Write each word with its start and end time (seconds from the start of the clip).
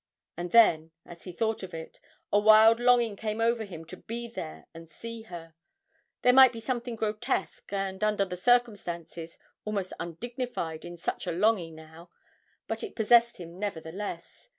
And 0.35 0.49
then, 0.49 0.89
as 1.05 1.25
he 1.25 1.31
thought 1.31 1.61
of 1.61 1.75
it, 1.75 1.99
a 2.33 2.39
wild 2.39 2.79
longing 2.79 3.15
came 3.15 3.39
over 3.39 3.63
him 3.65 3.85
to 3.85 3.97
be 3.97 4.27
there 4.27 4.65
and 4.73 4.89
see 4.89 5.21
her; 5.21 5.53
there 6.23 6.33
might 6.33 6.51
be 6.51 6.59
something 6.59 6.95
grotesque, 6.95 7.71
and, 7.71 8.03
under 8.03 8.25
the 8.25 8.35
circumstances, 8.35 9.37
almost 9.63 9.93
undignified 9.99 10.85
in 10.85 10.97
such 10.97 11.27
a 11.27 11.31
longing 11.31 11.75
now, 11.75 12.09
but 12.67 12.81
it 12.83 12.95
possessed 12.95 13.37
him 13.37 13.59
nevertheless. 13.59 14.49